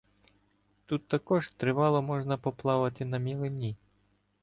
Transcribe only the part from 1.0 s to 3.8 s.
також тривало можна поплавати на мілині